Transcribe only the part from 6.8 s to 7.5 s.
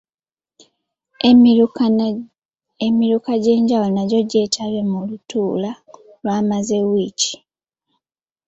wiiki.